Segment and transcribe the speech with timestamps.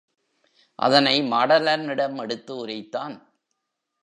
[0.79, 3.15] அதனை மாடலனிடம் எடுத்து உரைத்தான்.